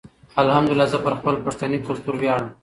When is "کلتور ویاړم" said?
1.87-2.49